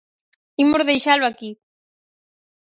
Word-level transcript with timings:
Imos 0.63 0.87
deixalo 0.89 1.25
aquí. 1.27 1.51